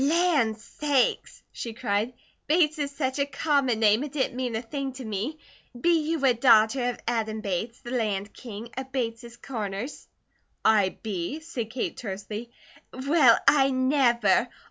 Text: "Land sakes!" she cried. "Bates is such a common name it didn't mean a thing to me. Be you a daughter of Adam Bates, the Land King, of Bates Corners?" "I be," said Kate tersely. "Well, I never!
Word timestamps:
"Land 0.03 0.57
sakes!" 0.57 1.43
she 1.51 1.73
cried. 1.75 2.13
"Bates 2.47 2.79
is 2.79 2.89
such 2.89 3.19
a 3.19 3.25
common 3.27 3.79
name 3.79 4.03
it 4.03 4.13
didn't 4.13 4.35
mean 4.35 4.55
a 4.55 4.61
thing 4.63 4.93
to 4.93 5.05
me. 5.05 5.37
Be 5.79 5.91
you 5.99 6.25
a 6.25 6.33
daughter 6.33 6.89
of 6.89 6.99
Adam 7.07 7.41
Bates, 7.41 7.81
the 7.81 7.91
Land 7.91 8.33
King, 8.33 8.69
of 8.75 8.91
Bates 8.91 9.37
Corners?" 9.37 10.07
"I 10.65 10.97
be," 11.03 11.39
said 11.41 11.69
Kate 11.69 11.95
tersely. 11.97 12.49
"Well, 12.91 13.37
I 13.47 13.69
never! 13.69 14.47